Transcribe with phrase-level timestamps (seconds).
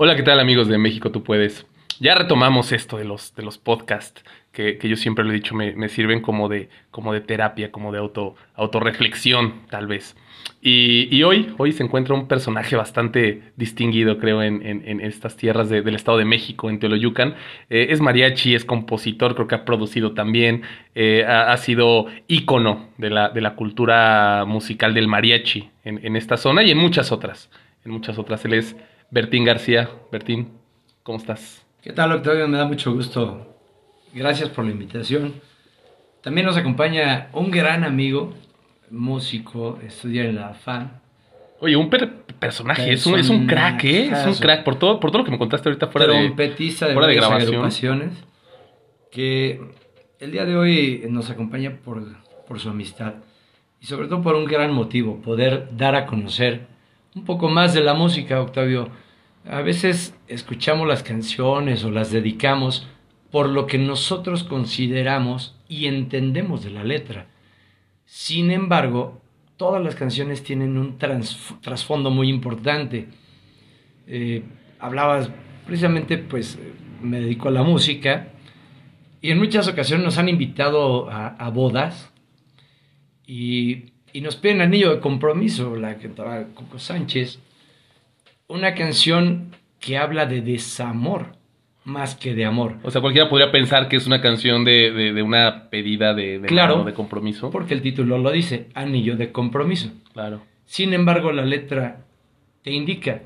[0.00, 1.66] Hola, ¿qué tal amigos de México Tú Puedes?
[1.98, 5.56] Ya retomamos esto de los, de los podcasts, que, que yo siempre lo he dicho,
[5.56, 10.16] me, me, sirven como de, como de terapia, como de auto, autorreflexión, tal vez.
[10.62, 15.36] Y, y hoy, hoy se encuentra un personaje bastante distinguido, creo, en, en, en estas
[15.36, 17.34] tierras de, del Estado de México, en Teoloyucan.
[17.68, 20.62] Eh, es mariachi, es compositor, creo que ha producido también,
[20.94, 26.14] eh, ha, ha, sido ícono de la, de la cultura musical del mariachi en, en
[26.14, 27.50] esta zona y en muchas otras.
[27.84, 28.44] En muchas otras.
[28.44, 28.76] Él es
[29.10, 29.88] Bertín García.
[30.12, 30.48] Bertín,
[31.02, 31.64] ¿cómo estás?
[31.82, 32.46] ¿Qué tal, Octavio?
[32.48, 33.56] Me da mucho gusto.
[34.12, 35.34] Gracias por la invitación.
[36.22, 38.34] También nos acompaña un gran amigo,
[38.90, 41.00] músico, estudia en la FAN.
[41.60, 44.10] Oye, un per personaje, es un, es un crack, ¿eh?
[44.12, 46.70] Es un crack, por todo, por todo lo que me contaste ahorita fuera de, de,
[46.92, 48.12] fuera de grabación.
[49.10, 49.60] que
[50.20, 52.04] el día de hoy nos acompaña por,
[52.46, 53.14] por su amistad
[53.80, 56.66] y sobre todo por un gran motivo, poder dar a conocer
[57.18, 58.90] un poco más de la música, Octavio.
[59.44, 62.86] A veces escuchamos las canciones o las dedicamos
[63.32, 67.26] por lo que nosotros consideramos y entendemos de la letra.
[68.04, 69.20] Sin embargo,
[69.56, 70.96] todas las canciones tienen un
[71.60, 73.08] trasfondo muy importante.
[74.06, 74.44] Eh,
[74.78, 75.30] hablabas,
[75.66, 76.56] precisamente, pues
[77.02, 78.28] me dedico a la música
[79.20, 82.12] y en muchas ocasiones nos han invitado a, a bodas
[83.26, 87.38] y y nos piden Anillo de Compromiso, la que estaba Coco Sánchez,
[88.46, 91.36] una canción que habla de desamor
[91.84, 92.76] más que de amor.
[92.82, 96.38] O sea, cualquiera podría pensar que es una canción de, de, de una pedida de,
[96.38, 97.50] de, claro, de compromiso.
[97.50, 99.90] Porque el título lo dice, Anillo de Compromiso.
[100.12, 100.42] Claro.
[100.66, 102.04] Sin embargo, la letra
[102.62, 103.22] te indica,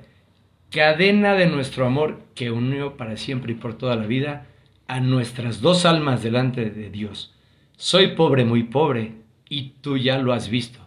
[0.70, 4.46] cadena de nuestro amor que unió para siempre y por toda la vida
[4.86, 7.34] a nuestras dos almas delante de Dios.
[7.76, 9.12] Soy pobre, muy pobre,
[9.52, 10.78] y tú ya lo has visto.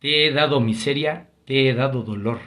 [0.00, 2.40] Te he dado miseria, te he dado dolor.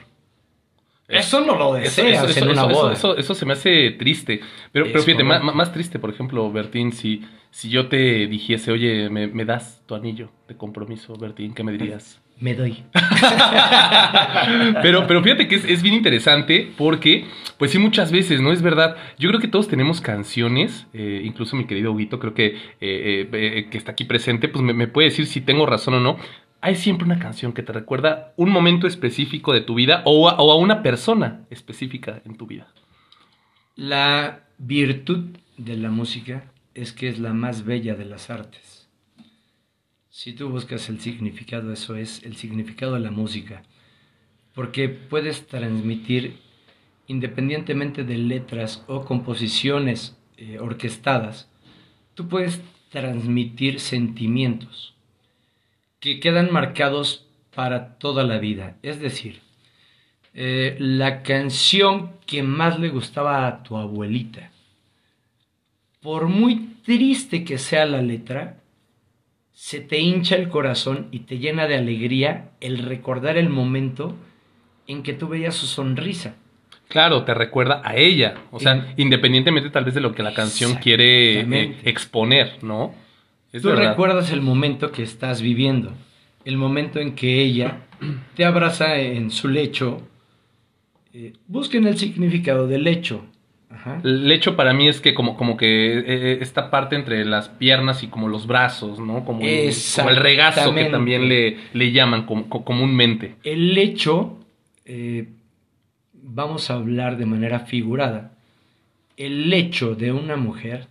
[1.08, 2.92] Eso no lo deseas eso, eso, en una eso, boda.
[2.92, 4.42] Eso, eso, se me hace triste.
[4.70, 9.08] Pero, pero fíjate, más, más, triste, por ejemplo, Bertín, si, si yo te dijese, oye,
[9.08, 12.20] me, me das tu anillo de compromiso, Bertín, ¿qué me dirías?
[12.40, 12.82] Me doy.
[14.82, 17.26] pero, pero fíjate que es, es, bien interesante porque,
[17.58, 18.50] pues sí, muchas veces, ¿no?
[18.50, 18.96] Es verdad.
[19.18, 23.68] Yo creo que todos tenemos canciones, eh, incluso mi querido Huguito, creo que, eh, eh,
[23.70, 26.16] que está aquí presente, pues me, me puede decir si tengo razón o no,
[26.62, 30.34] hay siempre una canción que te recuerda un momento específico de tu vida o a,
[30.40, 32.68] o a, una persona específica en tu vida.
[33.76, 38.79] La virtud de la música es que es la más bella de las artes.
[40.12, 43.62] Si tú buscas el significado, eso es el significado de la música.
[44.54, 46.40] Porque puedes transmitir,
[47.06, 51.48] independientemente de letras o composiciones eh, orquestadas,
[52.14, 52.60] tú puedes
[52.90, 54.94] transmitir sentimientos
[56.00, 58.78] que quedan marcados para toda la vida.
[58.82, 59.40] Es decir,
[60.34, 64.50] eh, la canción que más le gustaba a tu abuelita,
[66.00, 68.59] por muy triste que sea la letra,
[69.60, 74.16] se te hincha el corazón y te llena de alegría el recordar el momento
[74.86, 76.34] en que tú veías su sonrisa.
[76.88, 80.32] Claro, te recuerda a ella, o sea, y, independientemente tal vez de lo que la
[80.32, 82.94] canción quiere eh, exponer, ¿no?
[83.52, 83.90] Es Tú verdad.
[83.90, 85.92] recuerdas el momento que estás viviendo,
[86.46, 87.82] el momento en que ella
[88.36, 90.00] te abraza en su lecho.
[91.12, 93.26] Eh, busquen el significado del lecho.
[93.70, 94.00] Ajá.
[94.02, 98.08] Lecho para mí es que como, como que eh, esta parte entre las piernas y
[98.08, 99.24] como los brazos, ¿no?
[99.24, 103.36] Como, el, como el regazo que también le, le llaman com, comúnmente.
[103.44, 104.38] El lecho,
[104.84, 105.28] eh,
[106.12, 108.32] vamos a hablar de manera figurada,
[109.16, 110.88] el lecho de una mujer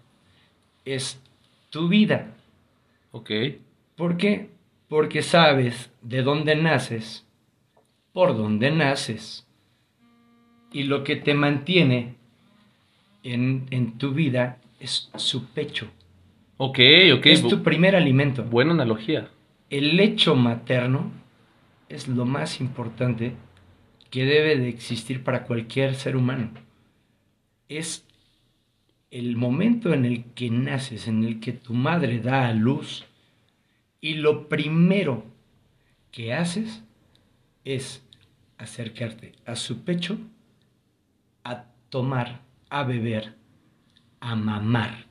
[0.85, 1.22] es
[1.69, 2.34] tu vida.
[3.11, 3.31] Ok.
[3.97, 4.50] ¿Por qué?
[4.88, 7.25] Porque sabes de dónde naces,
[8.13, 9.46] por dónde naces,
[10.72, 12.19] y lo que te mantiene
[13.24, 15.88] en, en tu vida es su pecho.
[16.57, 16.80] Ok,
[17.16, 17.25] ok.
[17.25, 18.44] Es tu primer alimento.
[18.44, 19.30] Buena analogía.
[19.69, 21.12] El lecho materno
[21.88, 23.34] es lo más importante
[24.09, 26.52] que debe de existir para cualquier ser humano.
[27.67, 28.05] Es
[29.11, 33.05] el momento en el que naces, en el que tu madre da a luz,
[34.02, 35.26] y lo primero
[36.11, 36.84] que haces
[37.66, 38.05] es
[38.58, 40.17] acercarte a su pecho
[41.43, 43.33] a tomar, a beber,
[44.19, 45.05] a mamar.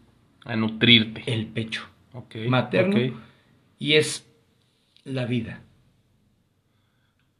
[0.45, 1.23] A nutrirte.
[1.27, 1.83] El pecho.
[2.13, 2.97] Okay, materno.
[2.97, 3.15] Okay.
[3.79, 4.27] Y es
[5.05, 5.61] la vida.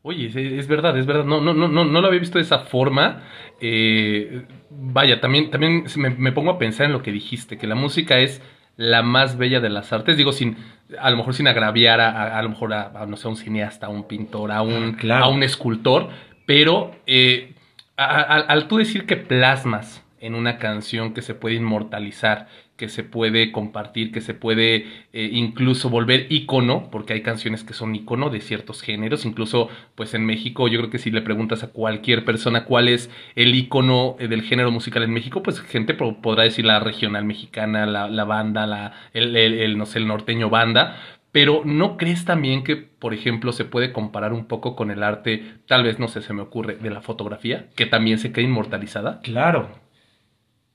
[0.03, 1.25] Oye, es, es, verdad, es verdad.
[1.25, 3.23] No, no, no, no, no lo había visto de esa forma.
[3.61, 7.75] Eh, vaya, también, también me, me, pongo a pensar en lo que dijiste, que la
[7.75, 8.43] música es
[8.77, 10.17] la más bella de las artes.
[10.17, 10.57] Digo, sin,
[10.99, 13.31] a lo mejor sin agraviar a, a, a lo mejor a, a, no sé, a
[13.31, 15.25] un cineasta, a un pintor, a un, claro.
[15.25, 16.11] a un escultor,
[16.47, 17.55] pero eh,
[17.97, 23.51] al tú decir que plasmas en una canción que se puede inmortalizar, que se puede
[23.51, 28.41] compartir, que se puede eh, incluso volver ícono, porque hay canciones que son ícono de
[28.41, 32.65] ciertos géneros, incluso pues en México yo creo que si le preguntas a cualquier persona
[32.65, 36.79] cuál es el ícono eh, del género musical en México, pues gente podrá decir la
[36.79, 40.97] regional mexicana, la, banda, la, el, el, no sé, el norteño banda,
[41.33, 45.61] pero ¿no crees también que, por ejemplo, se puede comparar un poco con el arte,
[45.67, 49.21] tal vez, no sé, se me ocurre, de la fotografía, que también se queda inmortalizada?
[49.23, 49.69] Claro,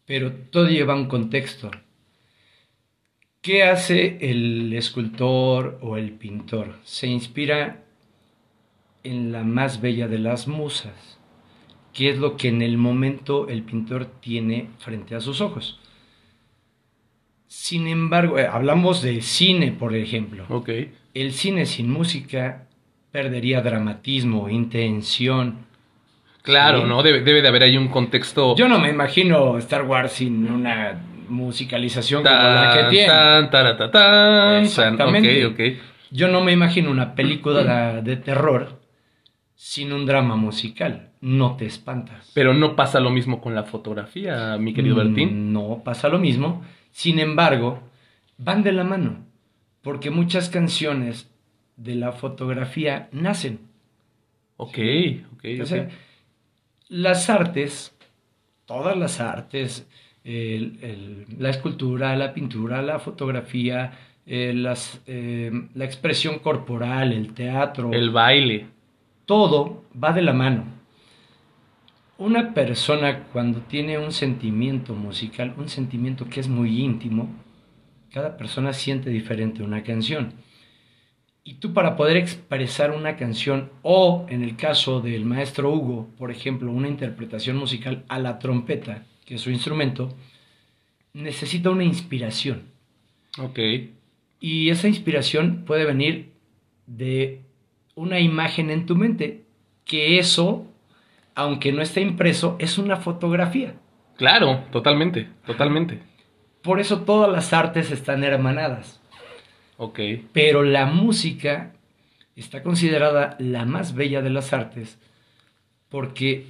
[0.05, 1.71] pero todo lleva un contexto.
[3.41, 6.75] ¿Qué hace el escultor o el pintor?
[6.83, 7.83] Se inspira
[9.03, 11.19] en la más bella de las musas,
[11.91, 15.79] que es lo que en el momento el pintor tiene frente a sus ojos.
[17.47, 20.45] Sin embargo, eh, hablamos de cine, por ejemplo.
[20.49, 20.93] Okay.
[21.13, 22.67] El cine sin música
[23.11, 25.67] perdería dramatismo, intención.
[26.43, 27.01] Claro, ¿no?
[27.01, 28.55] Debe, debe de haber ahí un contexto.
[28.55, 33.07] Yo no me imagino Star Wars sin una musicalización como la que tiene.
[34.61, 35.79] Exactamente.
[36.11, 38.79] Yo no me imagino una película de terror
[39.55, 41.11] sin un drama musical.
[41.21, 42.31] No te espantas.
[42.33, 45.49] Pero no pasa lo mismo con la fotografía, mi querido Bertín.
[45.49, 46.61] Mm, no pasa lo mismo.
[46.91, 47.79] Sin embargo,
[48.37, 49.25] van de la mano.
[49.81, 51.31] Porque muchas canciones
[51.77, 53.61] de la fotografía nacen.
[54.57, 54.77] Ok,
[55.35, 55.45] ok.
[56.93, 57.95] Las artes,
[58.65, 59.87] todas las artes,
[60.23, 63.91] la escultura, la pintura, la fotografía,
[64.27, 64.53] eh,
[65.07, 67.91] eh, la expresión corporal, el teatro.
[67.91, 68.67] El baile.
[69.25, 70.65] Todo va de la mano.
[72.19, 77.27] Una persona cuando tiene un sentimiento musical, un sentimiento que es muy íntimo,
[78.11, 80.33] cada persona siente diferente una canción.
[81.43, 86.31] Y tú para poder expresar una canción o en el caso del maestro Hugo, por
[86.31, 90.15] ejemplo, una interpretación musical a la trompeta, que es su instrumento,
[91.11, 92.63] necesita una inspiración.
[93.39, 93.59] Ok.
[94.39, 96.31] Y esa inspiración puede venir
[96.87, 97.41] de
[97.95, 99.43] una imagen en tu mente,
[99.85, 100.67] que eso,
[101.35, 103.75] aunque no esté impreso, es una fotografía.
[104.17, 105.99] Claro, totalmente, totalmente.
[106.61, 109.01] Por eso todas las artes están hermanadas.
[109.83, 109.99] Ok.
[110.31, 111.73] Pero la música
[112.35, 114.97] está considerada la más bella de las artes
[115.89, 116.45] porque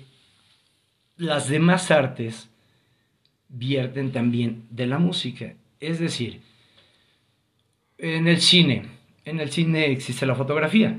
[1.18, 2.50] las demás artes
[3.50, 5.56] vierten también de la música.
[5.80, 6.41] Es decir,
[7.97, 8.83] en el cine,
[9.25, 10.97] en el cine existe la fotografía.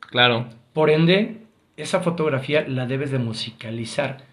[0.00, 0.48] Claro.
[0.72, 1.38] Por ende,
[1.76, 4.24] esa fotografía la debes de musicalizar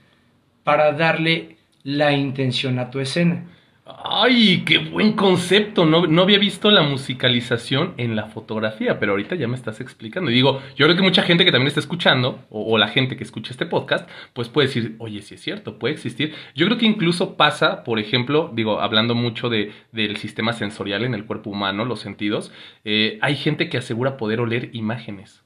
[0.64, 3.44] para darle la intención a tu escena.
[3.86, 5.86] Ay, qué buen concepto.
[5.86, 10.32] No, no, había visto la musicalización en la fotografía, pero ahorita ya me estás explicando.
[10.32, 13.26] Y digo, yo creo que mucha gente que también está escuchando, o, la gente que
[13.26, 16.34] escucha este podcast, pues puede decir, oye, sí es cierto, puede existir.
[16.56, 21.14] Yo creo que incluso pasa, por ejemplo, digo, hablando mucho de, del sistema sensorial en
[21.14, 22.54] el cuerpo humano, los sentidos,
[22.86, 25.44] eh, hay gente que asegura poder oler imágenes.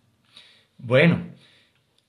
[0.77, 1.25] Bueno,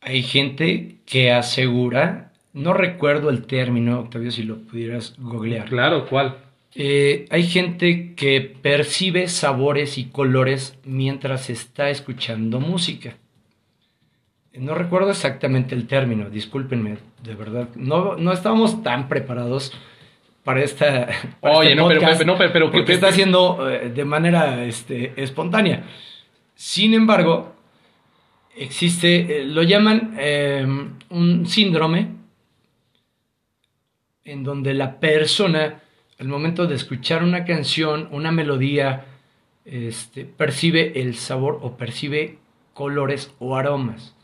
[0.03, 2.28] hay gente que asegura
[2.59, 5.69] no recuerdo el término, Octavio, si lo pudieras googlear.
[5.69, 6.39] Claro, ¿cuál?
[6.75, 13.17] Eh, hay gente que percibe sabores y colores mientras está escuchando música.
[14.55, 17.69] No recuerdo exactamente el término, discúlpenme, de verdad.
[17.77, 19.73] No, no estábamos tan preparados
[20.43, 21.09] para esta.
[21.41, 25.85] Oye, este no, pero, no, pero, porque está haciendo eh, de manera este, espontánea.
[26.57, 27.55] Sin embargo,
[28.57, 30.19] existe, eh, lo llaman
[31.11, 32.18] un síndrome
[34.28, 35.80] en donde la persona,
[36.18, 39.06] al momento de escuchar una canción, una melodía,
[39.64, 42.38] este, percibe el sabor o percibe
[42.75, 44.14] colores o aromas.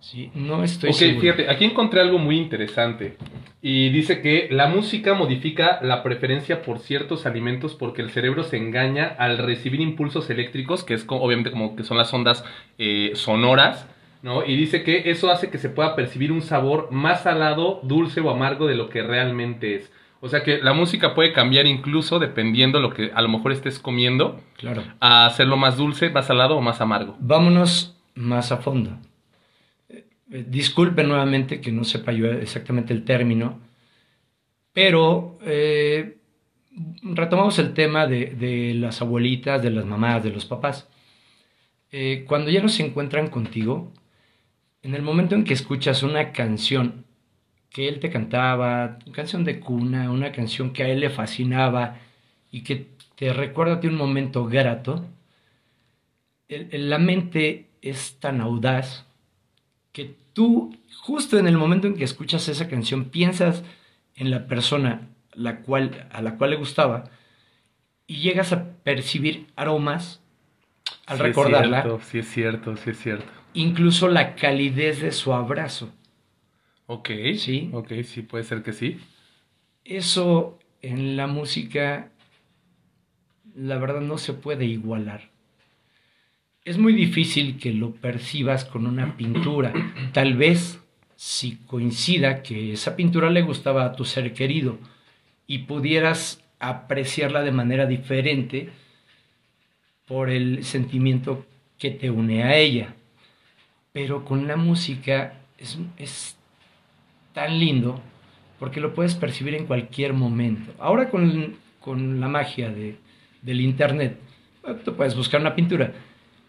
[0.00, 0.30] ¿Sí?
[0.34, 3.16] No estoy Ok, fíjate, aquí encontré algo muy interesante.
[3.60, 8.56] Y dice que la música modifica la preferencia por ciertos alimentos porque el cerebro se
[8.56, 12.42] engaña al recibir impulsos eléctricos, que es obviamente como que son las ondas
[12.78, 13.86] eh, sonoras,
[14.22, 14.44] ¿no?
[14.44, 18.30] Y dice que eso hace que se pueda percibir un sabor más salado, dulce o
[18.30, 19.92] amargo de lo que realmente es.
[20.20, 23.78] O sea que la música puede cambiar incluso dependiendo lo que a lo mejor estés
[23.78, 24.40] comiendo.
[24.58, 24.82] Claro.
[25.00, 27.16] A hacerlo más dulce, más salado o más amargo.
[27.18, 28.98] Vámonos más a fondo.
[29.88, 30.04] Eh,
[30.46, 33.58] disculpe nuevamente que no sepa yo exactamente el término,
[34.74, 36.18] pero eh,
[37.02, 40.88] retomamos el tema de, las abuelitas, de las mamás, de los papás.
[41.92, 43.90] Eh, cuando ya no se encuentran contigo,
[44.82, 47.04] en el momento en que escuchas una canción
[47.70, 51.98] que él te cantaba, una canción de cuna, una canción que a él le fascinaba
[52.50, 55.06] y que te recuerda de un momento grato,
[56.48, 59.06] la mente es tan audaz
[59.92, 63.62] que tú, justo en el momento en que escuchas esa canción, piensas
[64.16, 67.04] en la persona la cual, a la cual le gustaba
[68.06, 70.20] y llegas a percibir aromas
[71.06, 73.39] al Sí, recordarla, Es cierto, sí, es cierto, sí, es cierto.
[73.54, 75.92] Incluso la calidez de su abrazo.
[76.86, 77.10] Ok.
[77.36, 77.70] Sí.
[77.72, 78.98] Ok, sí, puede ser que sí.
[79.84, 82.10] Eso en la música,
[83.54, 85.30] la verdad, no se puede igualar.
[86.64, 89.72] Es muy difícil que lo percibas con una pintura.
[90.12, 90.80] Tal vez
[91.16, 94.78] si coincida que esa pintura le gustaba a tu ser querido
[95.46, 98.70] y pudieras apreciarla de manera diferente
[100.06, 101.46] por el sentimiento
[101.78, 102.94] que te une a ella.
[103.92, 106.36] Pero con la música es, es
[107.34, 108.00] tan lindo
[108.58, 110.72] porque lo puedes percibir en cualquier momento.
[110.78, 112.96] Ahora con, con la magia de,
[113.42, 114.18] del Internet,
[114.62, 115.92] bueno, tú puedes buscar una pintura,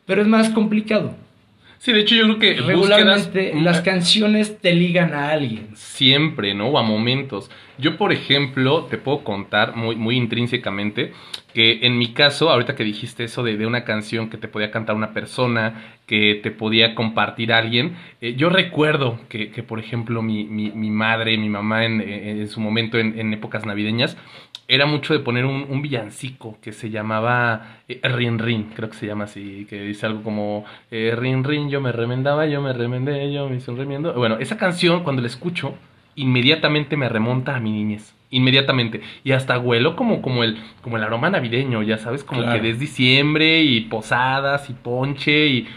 [0.06, 1.16] pero es más complicado.
[1.80, 5.70] Sí, de hecho yo creo que Regularmente búsquedas- las canciones te ligan a alguien.
[5.74, 6.68] siempre, ¿no?
[6.68, 7.50] O a momentos.
[7.80, 11.12] Yo, por ejemplo, te puedo contar muy, muy intrínsecamente
[11.54, 14.72] que en mi caso, ahorita que dijiste eso de, de una canción que te podía
[14.72, 20.22] cantar una persona, que te podía compartir alguien, eh, yo recuerdo que, que, por ejemplo,
[20.22, 24.18] mi, mi, mi madre, mi mamá en, en- en su momento, en, épocas navideñas,
[24.68, 28.96] era mucho de poner un, un villancico que se llamaba eh, Rin Rin, creo que
[28.96, 32.72] se llama así, que dice algo como eh, Rin Rin, yo me remendaba, yo me
[32.74, 34.14] remendé, yo me hice un remiendo.
[34.14, 35.76] Bueno, esa canción cuando la escucho,
[36.16, 38.14] inmediatamente me remonta a mi niñez.
[38.32, 39.02] Inmediatamente.
[39.24, 42.62] Y hasta huelo como, como, el, como el aroma navideño, ya sabes, como Claro.
[42.62, 45.68] que es diciembre y posadas y ponche y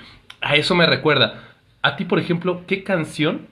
[0.40, 1.42] a eso me recuerda.
[1.82, 3.48] A ti, por ejemplo, ¿qué canción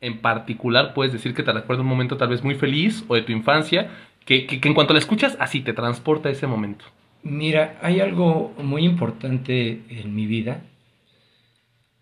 [0.00, 3.22] en particular puedes decir que te recuerda un momento tal vez muy feliz o de
[3.22, 3.90] tu infancia
[4.24, 6.84] que, que, que en cuanto la escuchas, así te transporta a ese momento?
[7.22, 10.62] Mira, hay algo muy importante en mi vida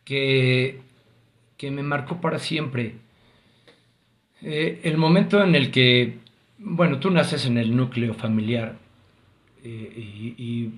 [0.04, 0.80] que,
[1.56, 2.96] que me marcó para siempre.
[4.42, 6.18] Eh, el momento en el que,
[6.64, 8.78] bueno, tú naces en el núcleo familiar
[9.62, 10.70] eh, y,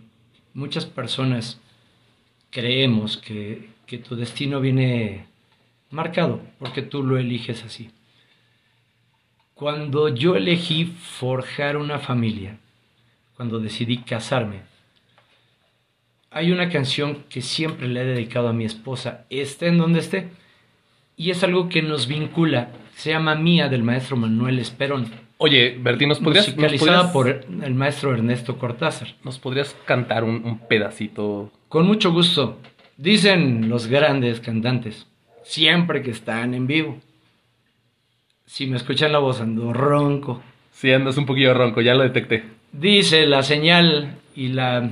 [0.52, 1.60] muchas personas
[2.50, 5.26] creemos que, que tu destino viene
[5.90, 7.90] marcado porque tú lo eliges así.
[9.54, 12.58] Cuando yo elegí forjar una familia,
[13.36, 14.62] cuando decidí casarme,
[16.30, 20.30] hay una canción que siempre le he dedicado a mi esposa, esté en donde esté,
[21.16, 26.08] y es algo que nos vincula, se llama Mía del maestro Manuel Esperón, Oye, Bertín,
[26.08, 29.08] ¿nos podrías, nos podrías, por el maestro Ernesto Cortázar.
[29.22, 31.52] nos podrías cantar un, un pedacito?
[31.68, 32.58] Con mucho gusto,
[32.96, 35.06] dicen los grandes cantantes,
[35.42, 36.98] siempre que están en vivo.
[38.46, 40.42] Si me escuchan la voz ando ronco.
[40.72, 42.44] Si andas un poquillo ronco, ya lo detecté.
[42.72, 44.88] Dice la señal y la,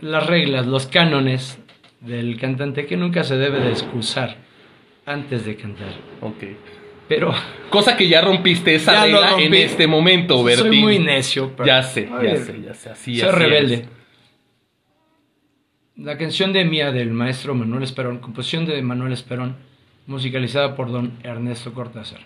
[0.00, 1.58] las reglas, los cánones
[2.00, 4.36] del cantante que nunca se debe de excusar
[5.06, 5.92] antes de cantar.
[6.20, 6.44] Ok.
[7.08, 7.32] Pero
[7.70, 10.66] Cosa que ya rompiste esa Ya regla en este momento, Bertín.
[10.68, 11.52] soy muy necio.
[11.56, 12.90] pero- Ya sé, ya sé, ya sé.
[12.90, 13.86] Así, soy así rebelde.
[15.96, 19.56] La canción de Mía del maestro Manuel Esperón, composición de Manuel Esperón,
[20.06, 22.20] musicalizada por don Ernesto Cortázar.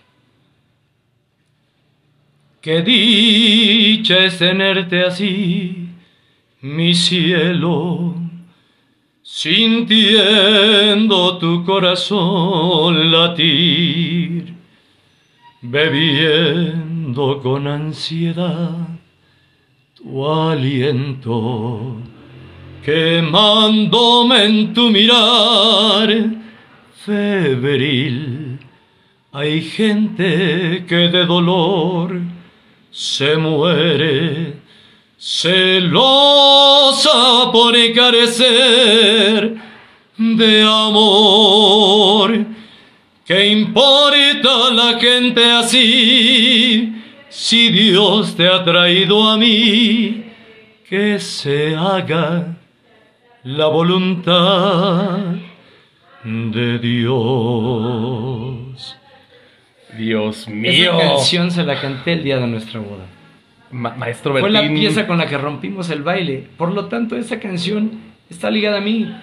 [2.61, 5.87] Qué dicha es tenerte así,
[6.61, 8.15] mi cielo,
[10.09, 14.48] sintiendo tu corazón latir,
[15.61, 18.71] bebiendo con ansiedad
[19.95, 22.01] tu aliento
[22.83, 26.09] quemándome en tu mirar
[27.05, 28.57] febril.
[29.31, 32.19] Hay gente que de dolor
[32.89, 34.55] se muere,
[35.17, 35.91] celosa
[37.51, 39.55] por carecer
[40.17, 42.45] de amor.
[43.25, 44.18] ¿Qué importa
[44.73, 46.93] la gente así
[47.29, 50.25] si Dios te ha traído a mí?
[50.87, 52.57] Que se haga
[53.43, 55.19] la voluntad
[56.23, 56.79] de
[57.69, 58.95] Dios.
[59.97, 60.97] Dios Esa mío.
[60.99, 63.05] canción se la canté el día de nuestra boda.
[63.71, 64.73] Ma- Maestro Fue Bertín.
[64.73, 66.47] la pieza con la que rompimos el baile.
[66.57, 67.91] Por lo tanto, esa canción
[68.29, 69.13] está ligada a mí.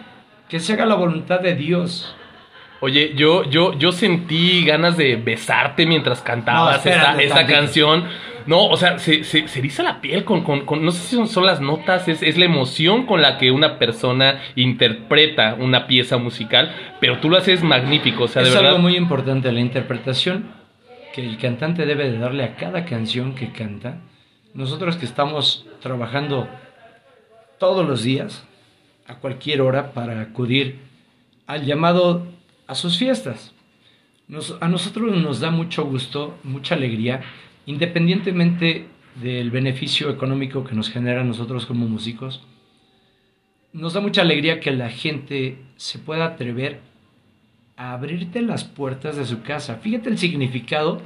[0.48, 2.14] Que se haga la voluntad de Dios.
[2.80, 8.04] Oye, yo, yo, yo sentí ganas de besarte mientras cantabas No, esta, canción.
[8.46, 11.16] No, o sea, se, se, se eriza la piel con, con, con- no sé si
[11.16, 15.86] son, son las notas, es, es la emoción con la que una persona interpreta una
[15.88, 18.70] pieza musical, pero tú lo haces magnífico, o sea, de es verdad.
[18.70, 20.50] algo muy importante la interpretación
[21.12, 23.98] que el cantante debe de darle a cada canción que canta.
[24.54, 26.48] Nosotros que estamos trabajando
[27.58, 28.46] todos los días,
[29.08, 30.78] a cualquier hora, para acudir
[31.46, 32.26] al llamado
[32.66, 33.52] a sus fiestas.
[34.60, 37.22] A nosotros nos da mucho gusto, mucha alegría,
[37.66, 38.86] independientemente
[39.22, 42.42] del beneficio económico que nos genera nosotros como músicos.
[43.72, 46.80] Nos da mucha alegría que la gente se pueda atrever
[47.76, 49.76] a abrirte las puertas de su casa.
[49.76, 51.02] Fíjate el significado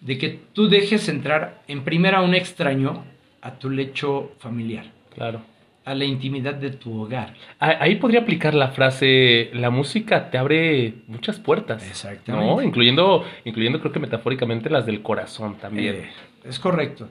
[0.00, 3.04] de que tú dejes entrar en primera a un extraño
[3.40, 5.42] a tu lecho familiar, Claro.
[5.88, 7.34] A la intimidad de tu hogar.
[7.58, 11.82] Ah, Ahí podría aplicar la frase, la música te abre muchas puertas.
[11.88, 12.46] Exactamente.
[12.46, 12.60] ¿no?
[12.60, 15.94] Incluyendo, incluyendo creo que metafóricamente las del corazón también.
[15.94, 16.10] Eh,
[16.44, 17.08] es correcto.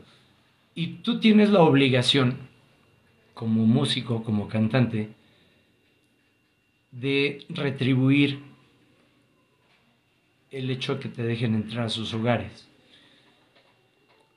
[0.76, 2.38] Y tú tienes la obligación,
[3.34, 5.10] como músico, como cantante,
[6.92, 8.44] de retribuir
[10.52, 12.70] el hecho de que te dejen entrar a sus hogares.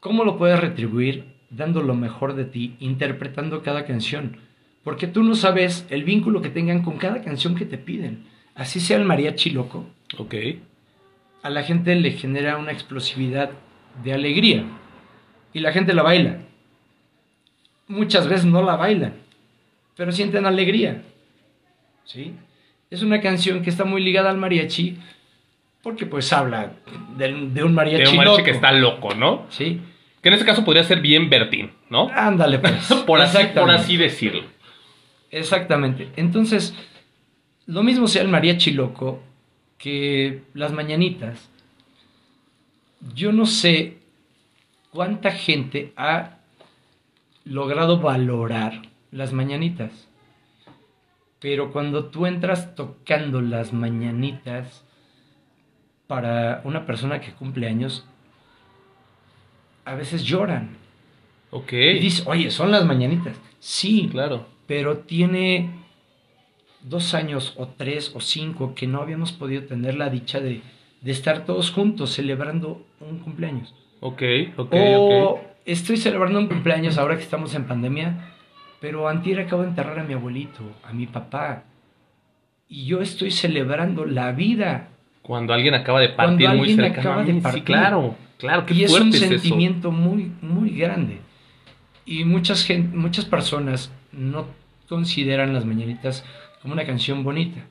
[0.01, 1.40] ¿Cómo lo puedes retribuir?
[1.51, 4.39] Dando lo mejor de ti, interpretando cada canción.
[4.85, 8.25] Porque tú no sabes el vínculo que tengan con cada canción que te piden.
[8.55, 9.87] Así sea el mariachi loco,
[10.19, 10.35] Ok.
[11.43, 13.51] a la gente le genera una explosividad
[14.05, 14.65] de alegría
[15.53, 16.39] y la gente la baila.
[17.89, 19.15] Muchas veces no la bailan,
[19.97, 21.03] pero sienten alegría.
[22.05, 22.33] ¿Sí?
[22.91, 24.97] Es una canción que está muy ligada al mariachi
[25.83, 26.73] porque pues habla
[27.17, 28.45] de, de un mariachi, De un mariachi loco.
[28.45, 29.47] que está loco, ¿no?
[29.51, 29.81] ¿Sí?
[30.23, 32.09] Que en este caso podría ser bien Bertín, ¿no?
[32.15, 32.75] Ándale pues.
[33.07, 34.43] por, así, por así decirlo.
[35.31, 36.11] Exactamente.
[36.17, 36.75] Entonces,
[37.67, 39.23] lo mismo sea el mariachi loco
[39.79, 41.49] que las mañanitas.
[43.15, 43.99] Yo no sé
[44.91, 46.39] cuánta gente ha
[47.45, 50.09] logrado valorar las mañanitas.
[51.41, 54.85] Pero cuando tú entras tocando las mañanitas
[56.07, 58.07] para una persona que cumple años,
[59.91, 60.77] a veces lloran.
[61.51, 61.73] Ok.
[61.73, 63.37] Y dices, oye, son las mañanitas.
[63.59, 64.47] Sí, Claro.
[64.67, 65.71] pero tiene
[66.83, 70.63] dos años o tres o cinco que no habíamos podido tener la dicha de,
[71.03, 73.75] de estar todos juntos celebrando un cumpleaños.
[74.01, 74.23] Ok,
[74.57, 75.41] ok, o ok.
[75.67, 78.33] estoy celebrando un cumpleaños ahora que estamos en pandemia,
[78.81, 81.65] pero antier acabo de enterrar a mi abuelito, a mi papá,
[82.69, 84.89] y yo estoy celebrando la vida.
[85.21, 87.65] Cuando alguien acaba de Cuando partir muy alguien cercano acaba de mí, sí, partir.
[87.65, 89.29] claro, claro, qué y es un es eso.
[89.29, 91.21] sentimiento muy, muy grande.
[92.05, 94.47] Y muchas, muchas personas no
[94.89, 96.25] consideran las mañanitas
[96.61, 97.67] como una canción bonita.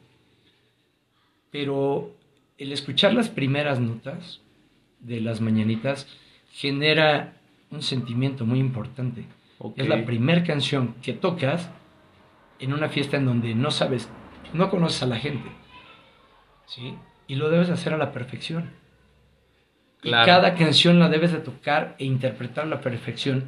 [1.51, 2.15] Pero
[2.58, 4.41] el escuchar las primeras notas
[4.99, 6.08] de las mañanitas
[6.51, 7.34] genera
[7.71, 9.25] un sentimiento muy importante.
[9.75, 11.69] Es la primera canción que tocas
[12.60, 14.10] en una fiesta en donde no sabes,
[14.53, 15.49] no conoces a la gente.
[16.65, 16.95] ¿Sí?
[17.27, 18.71] Y lo debes hacer a la perfección.
[20.02, 20.24] Claro.
[20.24, 23.46] Y cada canción la debes de tocar e interpretar a la perfección.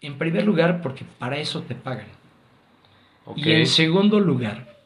[0.00, 2.08] En primer lugar, porque para eso te pagan.
[3.36, 4.76] Y en segundo lugar,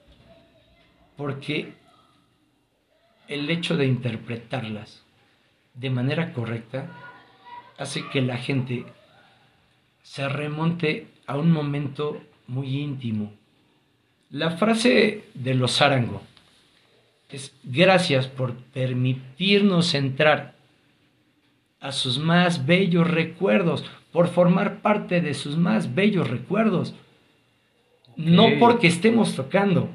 [1.17, 1.73] porque
[3.27, 5.03] el hecho de interpretarlas
[5.75, 6.87] de manera correcta
[7.79, 8.85] hace que la gente
[10.03, 13.33] se remonte a un momento muy íntimo.
[14.31, 16.23] La frase de los Arango
[17.31, 20.55] es gracias por permitirnos entrar
[21.81, 26.95] a sus más bellos recuerdos, por formar parte de sus más bellos recuerdos.
[28.17, 29.89] No porque estemos tocando,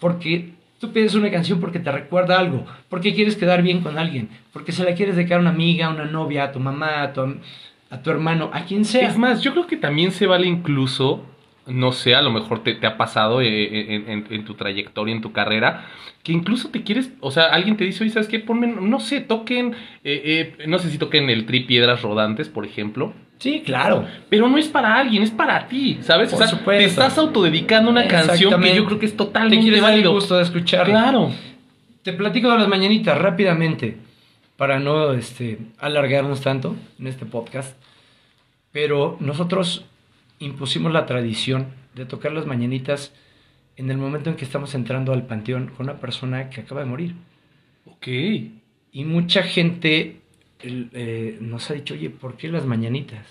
[0.00, 4.30] porque tú pides una canción porque te recuerda algo, porque quieres quedar bien con alguien,
[4.52, 7.12] porque se la quieres dedicar a una amiga, a una novia, a tu mamá, a
[7.12, 7.36] tu,
[7.90, 9.08] a tu hermano, a quien sea.
[9.08, 11.24] Es más, yo creo que también se vale incluso,
[11.66, 15.14] no sé, a lo mejor te, te ha pasado eh, en, en- en tu trayectoria,
[15.14, 15.86] en tu carrera,
[16.22, 18.38] que incluso te quieres, o sea, alguien te dice, oye, ¿sabes qué?
[18.40, 22.64] Ponme, no sé, toquen, eh, eh, no sé si toquen el tri Piedras Rodantes, por
[22.66, 24.06] ejemplo, Sí, claro.
[24.28, 26.30] pero no es para alguien, es para ti, ¿sabes?
[26.30, 26.78] Por o sea, supuesto.
[26.78, 30.12] te estás autodedicando una canción que yo creo que es Te totalmente dar el válido.
[30.12, 31.00] gusto de escucharla.
[31.02, 31.30] Claro.
[32.02, 33.96] Te platico de las mañanitas rápidamente
[34.56, 37.76] para no este, alargarnos tanto en este podcast.
[38.70, 39.84] Pero nosotros
[40.44, 43.12] impusimos la tradición de tocar las mañanitas
[43.76, 46.86] en el momento en que estamos entrando al panteón con una persona que acaba de
[46.86, 47.14] morir.
[47.86, 48.06] Ok.
[48.92, 50.20] Y mucha gente
[50.60, 53.26] el, eh, nos ha dicho, oye, ¿por qué las mañanitas?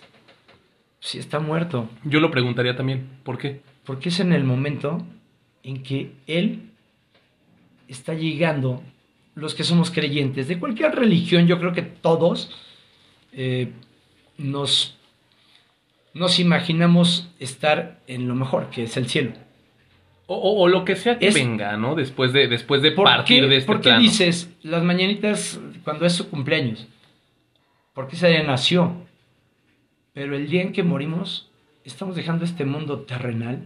[0.99, 1.89] Si está muerto.
[2.03, 3.61] Yo lo preguntaría también, ¿por qué?
[3.85, 5.05] Porque es en el momento
[5.63, 6.71] en que Él
[7.87, 8.81] está llegando,
[9.35, 12.51] los que somos creyentes de cualquier religión, yo creo que todos
[13.31, 13.71] eh,
[14.37, 14.97] nos,
[16.13, 19.31] nos imaginamos estar en lo mejor, que es el cielo.
[20.27, 21.95] O, o- o lo que sea que Es- venga, ¿no?
[21.95, 24.01] Después de, después de ¿Por partir qué, de este por qué plano.
[24.01, 26.87] dices las mañanitas cuando es su cumpleaños?
[27.93, 28.93] Porque ese día nació.
[30.13, 31.49] Pero el día en que morimos,
[31.83, 33.63] estamos dejando este mundo terrenal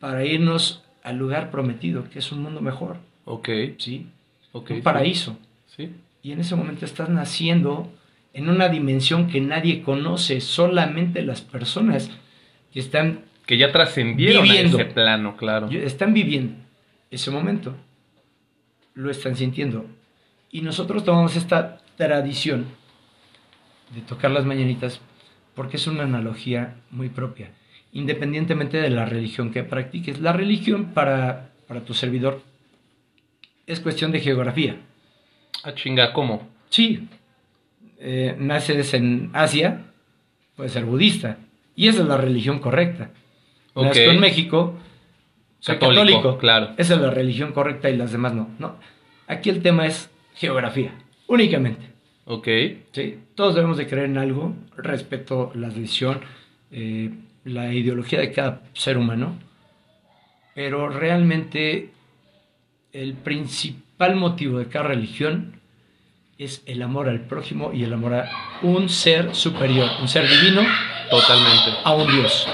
[0.00, 2.96] para irnos al lugar prometido, que es un mundo mejor.
[3.24, 3.48] Ok.
[3.78, 4.06] ¿sí?
[4.52, 4.70] Ok.
[4.70, 4.82] un sí.
[4.82, 5.38] paraíso.
[5.76, 5.90] Sí.
[6.22, 7.90] Y en ese momento estás naciendo
[8.34, 12.10] en una dimensión que nadie conoce, solamente las personas
[12.72, 14.78] que están, Que ya trascendieron a Viviendo.
[14.78, 15.68] ese plano, claro.
[15.70, 16.54] están viviendo
[17.10, 17.74] ese momento,
[18.94, 19.86] lo están sintiendo.
[20.50, 22.66] Y nosotros tomamos esta tradición
[23.94, 25.00] de tocar las mañanitas
[25.54, 27.50] porque es una analogía muy propia,
[27.92, 30.20] independientemente de la religión que practiques.
[30.20, 32.42] La religión para, para tu servidor
[33.66, 34.76] es cuestión de geografía.
[35.64, 36.48] Ah, chinga, ¿cómo?
[36.70, 37.06] Sí,
[38.04, 39.84] eh, naces en Asia,
[40.56, 41.38] puedes ser budista.
[41.76, 43.10] Y esa es la religión correcta.
[43.74, 43.86] Ok.
[43.86, 44.78] Nazco en México,
[45.64, 46.38] Católico, católico.
[46.38, 46.70] claro.
[46.76, 48.50] Esa es la religión correcta y las demás no.
[48.58, 48.76] no.
[49.28, 50.92] Aquí el tema es geografía,
[51.28, 51.86] únicamente.
[52.24, 52.48] Ok.
[52.90, 53.18] ¿sí?
[53.36, 56.20] Todos debemos de creer en algo, respeto la religión,
[56.72, 57.10] eh,
[57.44, 59.38] la ideología de cada ser humano,
[60.54, 61.90] pero realmente
[62.92, 65.61] el principal motivo de cada religión
[66.44, 68.30] es el amor al prójimo y el amor a
[68.62, 70.62] un ser superior, un ser divino,
[71.10, 71.78] Totalmente.
[71.84, 72.48] a un Dios.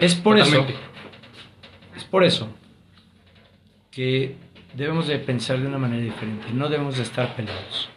[0.00, 0.72] Es por Totalmente.
[0.72, 0.80] eso,
[1.96, 2.48] es por eso
[3.90, 4.36] que
[4.74, 7.88] debemos de pensar de una manera diferente, no debemos de estar peleados.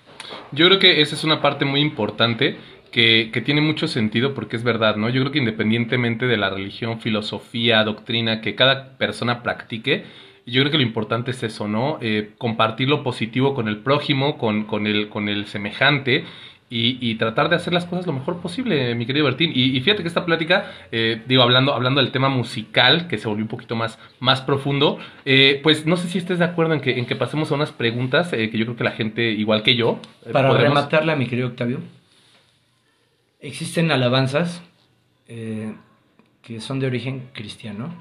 [0.51, 2.57] Yo creo que esa es una parte muy importante
[2.91, 5.09] que, que tiene mucho sentido porque es verdad, ¿no?
[5.09, 10.05] Yo creo que independientemente de la religión, filosofía, doctrina que cada persona practique,
[10.49, 11.97] yo creo que lo importante es eso, ¿no?
[12.01, 16.23] Eh, compartir lo positivo con el prójimo, con, con, el, con el semejante
[16.71, 19.51] y, y tratar de hacer las cosas lo mejor posible, mi querido Bertín.
[19.55, 23.27] Y, y fíjate que esta plática, eh, digo, hablando, hablando del tema musical, que se
[23.27, 26.81] volvió un poquito más, más profundo, eh, pues no sé si estés de acuerdo en
[26.81, 29.63] que, en que pasemos a unas preguntas eh, que yo creo que la gente, igual
[29.63, 29.99] que yo,
[30.31, 31.79] Para podremos- rematarla, mi querido Octavio,
[33.39, 34.61] existen alabanzas
[35.27, 37.93] que son de origen cristiano,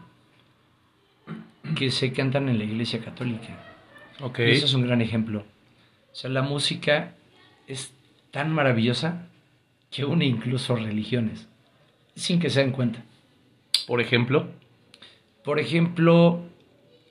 [1.74, 3.64] que se cantan en la iglesia católica.
[4.20, 4.40] Ok.
[4.40, 5.44] Y eso es un gran ejemplo.
[6.12, 7.14] O sea, la música
[7.66, 7.92] es
[8.30, 9.28] tan maravillosa
[9.90, 11.48] que une incluso religiones,
[12.14, 13.02] sin que se den cuenta.
[13.86, 14.48] Por ejemplo.
[15.44, 16.42] Por ejemplo,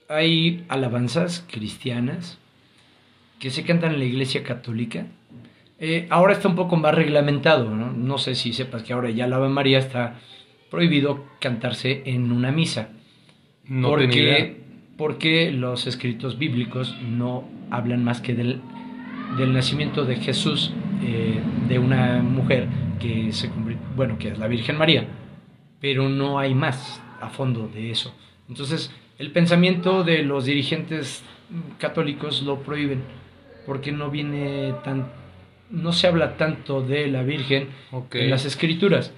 [0.10, 2.38] hay alabanzas cristianas
[3.40, 5.08] que se cantan en la iglesia católica.
[5.80, 7.92] Eh, ahora está un poco más reglamentado, ¿no?
[7.94, 10.20] No sé si sepas que ahora ya la Ave María está
[10.70, 12.90] prohibido cantarse en una misa.
[13.70, 14.62] No porque,
[14.98, 18.62] porque los escritos bíblicos no hablan más que del,
[19.38, 22.68] del nacimiento de Jesús, eh, de una mujer
[23.00, 23.50] que se
[23.96, 25.08] bueno, que es la Virgen María,
[25.80, 28.14] pero no hay más a fondo de eso.
[28.50, 31.24] Entonces, el pensamiento de los dirigentes
[31.78, 33.02] católicos lo prohíben,
[33.66, 35.08] porque no viene tan,
[35.70, 38.16] no se habla tanto de la Virgen Ok.
[38.16, 39.14] en las escrituras.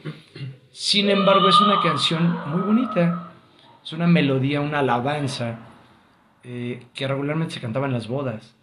[0.71, 3.28] Sin embargo, es una canción muy bonita.
[3.83, 5.59] Es una melodía, una alabanza
[6.43, 8.55] eh, que regularmente se cantaba en las bodas.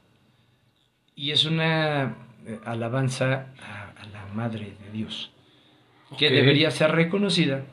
[1.15, 5.33] Y es una eh, alabanza a, a la Madre de Dios,
[6.19, 7.65] que debería ser reconocida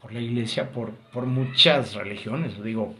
[0.00, 2.58] por la iglesia, por, por muchas religiones.
[2.58, 2.94] Lo digo,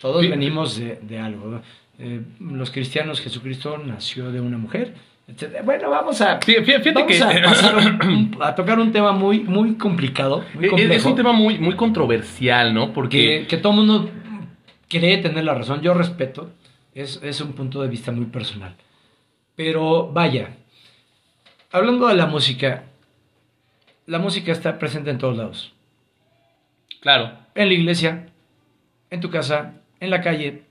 [0.00, 1.60] todos venimos de, de algo.
[1.98, 4.94] Eh, los cristianos, Jesucristo nació de una mujer.
[5.64, 8.90] Bueno, vamos a, Fí- fí- Fíjate Vamos que a, pasar un- un- a tocar un
[8.92, 12.92] tema muy, muy complicado, muy es, complejo, es un tema muy, muy controversial, ¿no?
[12.94, 14.10] Porque que, que todo el mundo
[14.88, 15.82] cree tener la razón.
[15.82, 16.50] Yo respeto,
[16.94, 18.74] es, es un punto de vista muy personal.
[19.54, 20.56] Pero vaya,
[21.72, 22.84] hablando de la música,
[24.06, 25.74] la música está presente en todos lados.
[27.00, 28.28] claro, En la iglesia,
[29.10, 30.62] en tu casa, en la calle.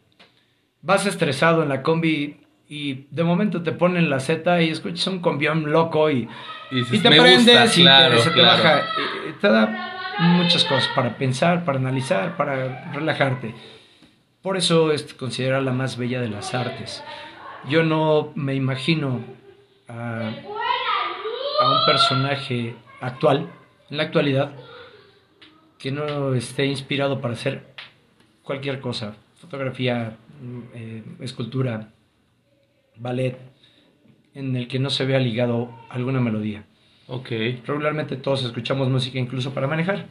[0.82, 2.38] Vas estresado en la combi
[2.70, 6.28] y de momento te ponen la Z y escuchas un combión loco y,
[6.72, 8.64] y, te prendes gusta, y claro, te, se te claro.
[8.64, 8.80] baja.
[8.80, 13.54] Eh, Te da muchas cosas para pensar, para analizar, para relajarte.
[14.42, 17.04] Por eso es considerada la más bella de las artes.
[17.70, 19.22] Yo no me imagino
[19.88, 20.32] a,
[21.62, 23.50] a un personaje actual,
[23.90, 24.52] en la actualidad,
[25.78, 27.74] que no esté inspirado para hacer
[28.44, 29.16] cualquier cosa.
[29.40, 30.18] Fotografía,
[30.74, 31.90] eh, escultura,
[33.00, 33.38] ballet,
[34.34, 36.64] en el que no se vea ligado alguna melodía.
[37.08, 37.32] Ok,
[37.66, 40.08] Regularmente todos escuchamos música incluso para manejar.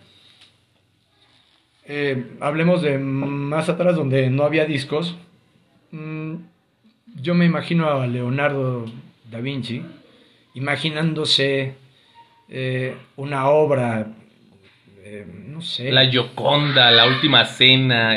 [1.84, 5.16] Eh, hablemos de más atrás donde no había discos.
[5.92, 6.36] Mm,
[7.20, 8.86] yo me imagino a Leonardo
[9.30, 9.82] da Vinci
[10.54, 11.74] imaginándose
[12.48, 14.06] eh, una obra,
[15.04, 18.16] eh, no sé, la Gioconda, la última cena,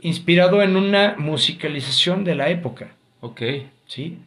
[0.00, 2.92] inspirado en una musicalización de la época.
[3.20, 3.42] ok,
[3.90, 4.18] ¿sí?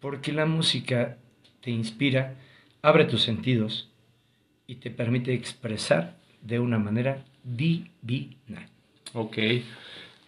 [0.00, 1.18] Porque la música
[1.60, 2.34] te inspira,
[2.80, 3.90] abre tus sentidos
[4.66, 8.68] y te permite expresar de una manera divina.
[9.12, 9.36] ok.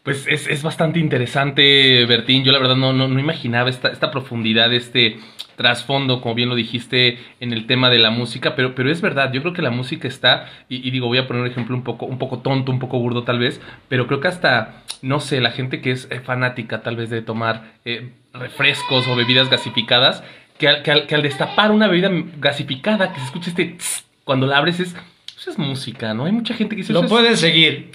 [0.03, 2.43] Pues es, es bastante interesante, Bertín.
[2.43, 5.19] Yo la verdad no, no, no imaginaba esta, esta profundidad, este
[5.55, 9.33] trasfondo, como bien lo dijiste, en el tema de la música, pero, pero es verdad,
[9.33, 11.85] yo creo que la música está, y, y digo, voy a poner un ejemplo un
[11.85, 15.41] poco, un poco tonto, un poco burdo tal vez, pero creo que hasta, no sé,
[15.41, 20.25] la gente que es eh, fanática tal vez de tomar eh, refrescos o bebidas gasificadas,
[20.59, 22.11] que al, que, al, que al destapar una bebida
[22.41, 24.97] gasificada, que se escucha este tss, cuando la abres es,
[25.39, 26.25] eso es música, ¿no?
[26.25, 26.93] Hay mucha gente que dice...
[26.93, 27.93] Lo "Eso es- puedes seguir.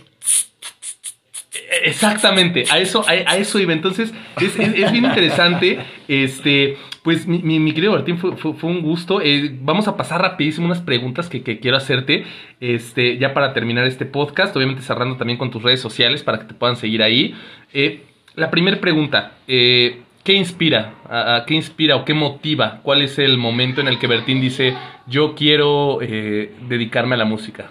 [1.83, 3.73] Exactamente, a eso, a, eso iba.
[3.73, 4.57] Entonces, es,
[4.91, 5.79] bien interesante.
[6.07, 9.21] Este, pues, mi, querido Martín, fue, fue- un gusto.
[9.21, 12.25] Eh, vamos a pasar rapidísimo unas preguntas que, que quiero hacerte.
[12.59, 16.45] Este, ya para terminar este podcast, obviamente cerrando también con tus redes sociales para que
[16.45, 17.35] te puedan seguir ahí.
[17.73, 18.01] Eh,
[18.35, 20.93] la primera pregunta, eh, ¿qué inspira?
[21.09, 22.79] ¿A- a ¿Qué inspira o qué motiva?
[22.83, 24.73] ¿Cuál es el momento en el que Bertín dice,
[25.07, 27.69] yo quiero dedicarme a la música?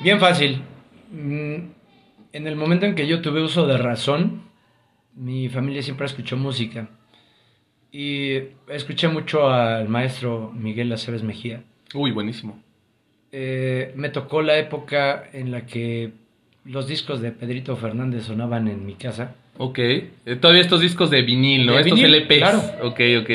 [0.00, 0.60] Bien fácil.
[1.12, 1.56] Mm,
[2.32, 4.42] En el momento en que yo tuve uso de razón,
[5.14, 6.88] mi familia siempre escuchó música.
[7.90, 11.62] Y escuché mucho al maestro Miguel Aceves Mejía.
[11.92, 12.58] Uy, buenísimo.
[13.30, 16.12] Eh, me tocó la época en la que
[16.64, 19.34] los discos de Pedrito Fernández sonaban en mi casa.
[19.58, 19.78] Ok.
[19.78, 21.74] Eh, todavía estos discos de vinil, ¿no?
[21.74, 22.38] De estos vinil, LPs.
[22.38, 22.62] claro.
[22.82, 23.30] Ok, ok.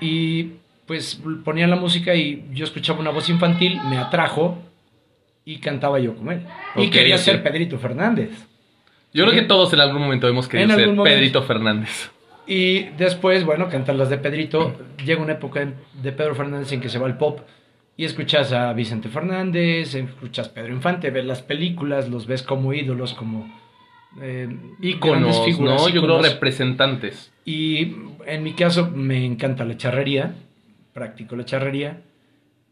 [0.00, 0.50] Y
[0.86, 4.58] pues ponían la música y yo escuchaba una voz infantil, me atrajo
[5.44, 6.46] y cantaba yo con él.
[6.76, 8.30] Y quería ser Pedrito Fernández.
[9.12, 11.04] Yo creo que todos en algún momento hemos querido ser momento.
[11.04, 12.10] Pedrito Fernández.
[12.46, 14.74] Y después, bueno, cantar las de Pedrito.
[15.04, 17.40] Llega una época de Pedro Fernández en que se va el pop
[17.96, 22.72] y escuchas a Vicente Fernández, escuchas a Pedro Infante, ves las películas, los ves como
[22.72, 23.48] ídolos, como
[24.20, 24.48] eh,
[24.80, 25.88] Íconos, figuras, ¿no?
[25.88, 27.32] Yo creo representantes.
[27.44, 27.94] Y
[28.26, 30.34] en mi caso me encanta la charrería,
[30.92, 32.02] practico la charrería.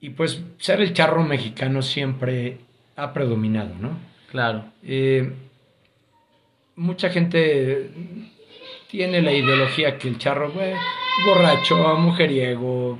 [0.02, 2.58] Y pues ser el charro mexicano siempre
[2.96, 3.96] ha predominado, ¿no?
[4.30, 4.64] Claro.
[4.82, 5.32] Eh,
[6.74, 7.88] mucha gente
[8.90, 10.72] tiene la ideología que el charro, güey,
[11.24, 12.98] borracho, mujeriego,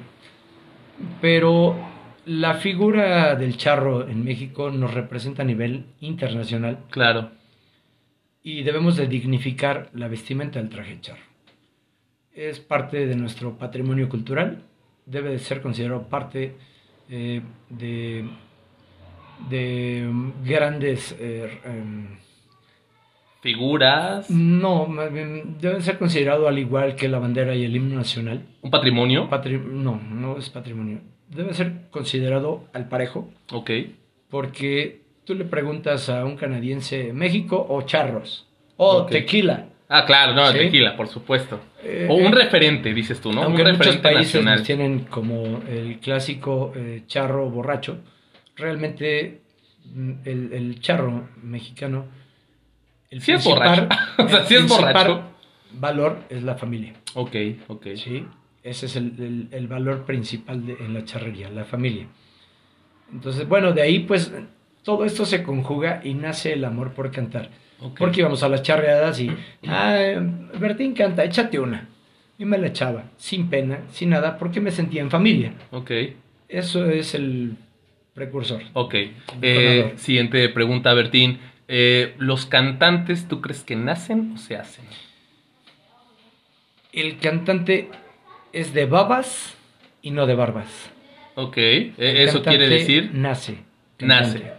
[1.20, 1.76] pero
[2.24, 7.30] la figura del charro en México nos representa a nivel internacional Claro.
[8.44, 11.22] y debemos de dignificar la vestimenta del traje charro.
[12.32, 14.62] Es parte de nuestro patrimonio cultural,
[15.04, 16.54] debe de ser considerado parte
[17.12, 18.24] eh, de,
[19.50, 21.14] de um, grandes...
[21.20, 22.06] eh, em,
[23.40, 24.30] Figuras.
[24.30, 28.46] no, más bien, debe ser considerado al igual que la bandera y el himno nacional.
[28.62, 29.28] Un patrimonio.
[29.28, 31.00] Patri- no, no es patrimonio.
[31.28, 33.70] Debe ser considerado al parejo, Ok.
[34.30, 39.70] porque tú le preguntas a un canadiense México o charros o tequila.
[39.94, 40.58] Ah, claro, no, Sí.
[40.58, 41.60] tequila, por supuesto.
[41.82, 43.42] Eh, o un eh, referente, dices tú, ¿no?
[43.42, 44.58] Aunque un en muchos referente países nacional.
[44.58, 47.98] nos tienen como el clásico eh, charro borracho,
[48.56, 49.42] realmente
[49.84, 52.06] mm, el, el charro mexicano,
[53.10, 53.86] el Sí es borracho.
[54.18, 55.22] O sea, sí es borracho.
[55.74, 56.94] valor es la familia.
[57.14, 57.36] Ok,
[57.68, 57.86] ok.
[57.96, 58.24] Sí,
[58.62, 62.06] ese es el, el- el valor principal de- en la charrería, la familia.
[63.12, 64.32] Entonces, bueno, de ahí pues
[64.82, 67.50] todo esto se conjuga y nace el amor por cantar.
[67.98, 69.30] Porque íbamos a las charreadas y,
[69.66, 69.98] ah,
[70.58, 71.88] Bertín canta, échate una.
[72.38, 75.52] Y me la echaba, sin pena, sin nada, porque me sentía en familia.
[75.70, 75.90] Ok.
[76.48, 77.56] Eso es el
[78.14, 78.62] precursor.
[78.72, 78.94] Ok.
[79.40, 81.38] Eh, siguiente pregunta, Bertín.
[81.68, 84.84] Eh, ¿Los cantantes tú crees que nacen o se hacen?
[86.92, 87.88] El cantante
[88.52, 89.56] es de babas
[90.02, 90.90] y no de barbas.
[91.34, 91.56] Ok.
[91.56, 93.58] El eso quiere decir Nace.
[93.98, 94.52] nace.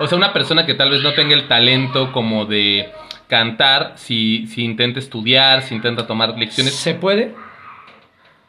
[0.00, 2.88] O sea, una persona que tal vez no tenga el talento como de
[3.28, 6.74] cantar, si, si intenta estudiar, si intenta tomar lecciones.
[6.74, 7.34] Se puede,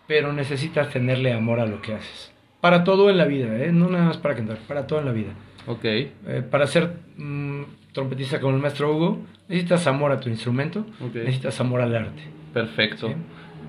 [0.08, 2.32] pero necesitas tenerle amor a lo que haces.
[2.60, 3.72] Para todo en la vida, ¿eh?
[3.72, 5.32] no nada más para cantar, para todo en la vida.
[5.68, 5.84] Ok.
[5.84, 6.10] Eh,
[6.50, 7.62] para ser mm,
[7.94, 11.16] trompetista como el maestro Hugo, necesitas amor a tu instrumento, Ok.
[11.16, 12.24] necesitas amor al arte.
[12.54, 13.08] Perfecto.
[13.10, 13.14] Sí.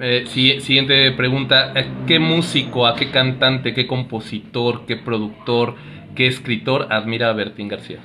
[0.01, 1.73] Eh, si- siguiente pregunta.
[1.77, 5.75] ¿A ¿Qué músico, a qué cantante, qué compositor, qué productor,
[6.15, 8.01] qué escritor admira a Bertín García?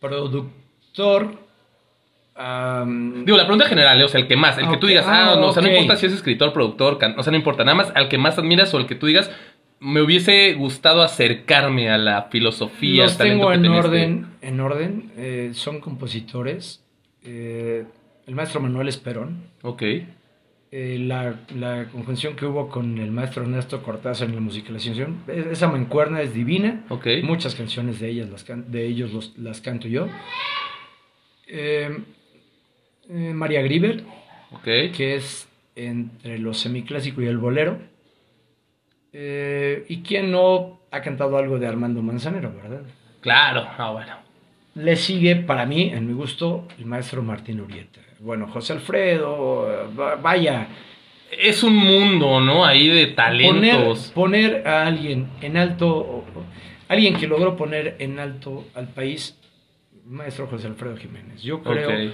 [0.00, 1.38] Productor.
[2.34, 5.32] Digo, la pregunta general, eh, o sea, el que más, el que tú digas, ah,
[5.32, 7.62] ah, no, o sea, no importa si es escritor, productor, can- o sea, no importa,
[7.64, 9.30] nada más al que más admiras o el que tú digas,
[9.80, 15.12] me hubiese gustado acercarme a la filosofía, los tengo en este- orden, en orden.
[15.16, 16.78] eh, son compositores.
[17.24, 17.84] eh,
[18.26, 19.44] el maestro Manuel Esperón.
[19.62, 19.82] Ok,
[20.72, 25.68] eh, la, la conjunción que hubo con el maestro Ernesto Cortázar en la musicalización, esa
[25.68, 26.84] mancuerna es divina.
[27.22, 30.08] Muchas canciones de, ellas las can- de ellos los- las canto yo.
[31.46, 31.98] Eh,
[33.10, 34.02] eh, María Grieber,
[34.64, 37.78] que es entre lo semiclásico y el bolero.
[39.14, 42.82] ¿Y quién no ha cantado algo de Armando Manzanero, verdad?
[43.20, 44.16] claro, ah, bueno.
[44.74, 48.00] Le sigue, para mí, en mi gusto, el maestro Martín Urieta.
[48.20, 50.68] Bueno, José Alfredo, vaya.
[51.30, 52.64] Es un mundo, ¿no?
[52.64, 54.12] Ahí de talentos.
[54.14, 56.24] Poner, poner a alguien en alto,
[56.88, 59.38] alguien que logró poner en alto al país,
[60.06, 61.42] maestro José Alfredo Jiménez.
[61.42, 62.12] Yo creo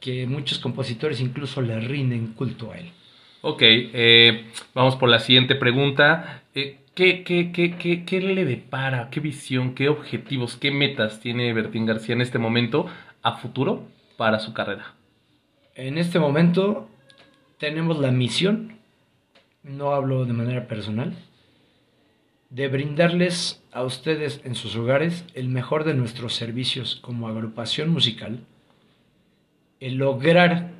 [0.00, 2.92] que muchos compositores incluso le rinden culto a él.
[3.40, 6.42] Ok, eh, vamos por la siguiente pregunta.
[6.54, 11.86] Eh, ¿qué, qué, qué, qué, le depara, qué visión, qué objetivos, qué metas tiene Bertín
[11.86, 12.86] García en este momento
[13.22, 14.94] a futuro para su carrera?
[15.74, 16.88] En este momento
[17.58, 18.78] tenemos la misión,
[19.62, 21.14] no hablo de manera personal,
[22.50, 28.40] de brindarles a ustedes en sus hogares el mejor de nuestros servicios como agrupación musical,
[29.80, 30.70] el lograr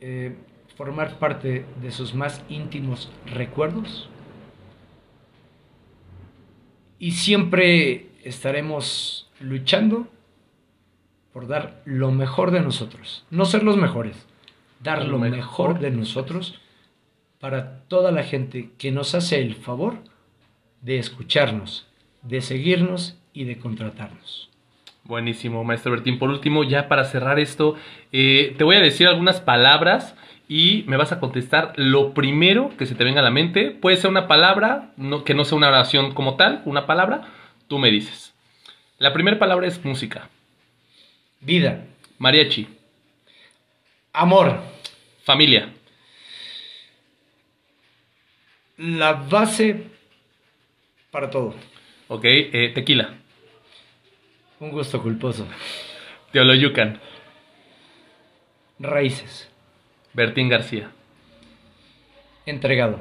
[0.00, 0.36] eh,
[0.76, 4.08] formar parte de sus más íntimos recuerdos.
[7.00, 10.06] Y siempre estaremos luchando
[11.32, 13.24] por dar lo mejor de nosotros.
[13.30, 14.26] No ser los mejores,
[14.80, 15.80] dar lo, mejor.
[15.80, 16.60] de nosotros
[17.40, 19.96] para toda la gente que nos hace el favor
[20.82, 21.88] de escucharnos,
[22.20, 24.50] de seguirnos y de contratarnos.
[25.04, 26.18] Buenísimo, maestro Bertín.
[26.18, 27.76] Por último, ya para cerrar esto,
[28.12, 30.14] eh, te voy a decir algunas palabras
[30.50, 33.70] y me vas a contestar lo primero que se te venga a la mente.
[33.70, 37.28] Puede ser una palabra, no, que no sea una oración como tal, una palabra,
[37.68, 38.34] tú me dices.
[38.98, 40.28] La primera palabra es música.
[41.38, 41.84] Vida.
[42.18, 42.66] Mariachi.
[44.12, 44.60] Amor.
[45.22, 45.72] Familia.
[48.76, 49.84] La base
[51.12, 51.54] para todo.
[52.08, 53.14] Ok, eh, tequila.
[54.58, 55.46] Un gusto culposo.
[56.32, 57.00] Teoloyucan.
[58.80, 59.49] Raíces.
[60.12, 60.90] Bertín García.
[62.46, 63.00] Entregado.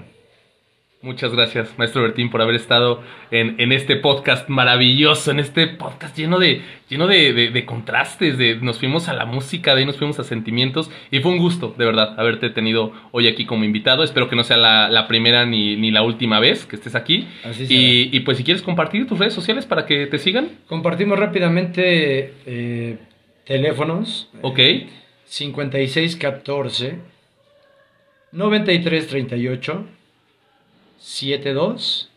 [1.02, 6.40] Muchas gracias, maestro Bertín, por haber estado en, este podcast maravilloso, en este podcast lleno
[6.40, 10.26] de, lleno de, contrastes, de, nos fuimos a la música, de ahí nos fuimos a
[10.26, 14.04] sentimientos, y fue un gusto, de verdad, haberte tenido hoy aquí como invitado.
[14.04, 17.30] Espero que no sea la, primera ni, la última vez que estés aquí.
[17.70, 20.50] y, y, pues si quieres compartir tus redes sociales para que te sigan.
[20.68, 22.98] Compartimos rápidamente eh,
[23.46, 24.30] teléfonos.
[24.42, 24.60] Ok.
[25.30, 27.00] 5614
[28.32, 29.86] 9338
[30.98, 32.10] 72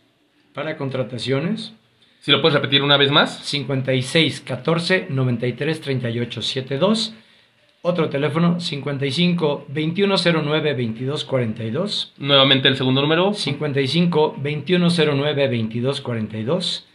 [0.54, 1.74] para contrataciones.
[2.20, 3.38] Si lo puedes repetir una vez más.
[3.44, 7.14] 5614 9338 72
[7.82, 12.14] otro teléfono 55 2109 2242.
[12.16, 13.34] Nuevamente el segundo número.
[13.34, 16.86] 55 2109 2242.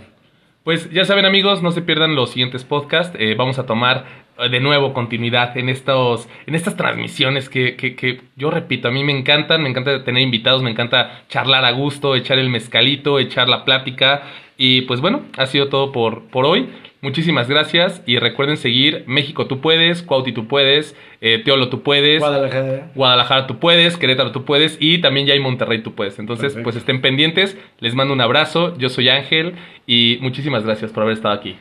[0.65, 3.17] Pues ya saben amigos, no se pierdan los siguientes podcasts.
[3.19, 4.05] Eh, vamos a tomar
[4.39, 8.93] eh, de nuevo continuidad en estos en estas transmisiones que, que, que, yo repito, a
[8.93, 13.19] mí me encantan, me encanta tener invitados, me encanta charlar a gusto, echar el mezcalito,
[13.19, 14.23] echar la plática.
[14.57, 16.69] Y pues bueno, ha sido todo por, por hoy.
[17.03, 22.21] Muchísimas gracias y recuerden seguir México tú puedes, Cuauti tú puedes, eh, Teolo tú puedes,
[22.21, 22.93] Guadalajara.
[22.95, 26.21] Guadalajara tú puedes, Querétaro tú puedes y también ya hay Monterrey tú puedes.
[26.21, 31.03] Entonces, pues estén pendientes, les mando un abrazo, yo soy Ángel y muchísimas gracias por
[31.03, 31.57] haber estado aquí.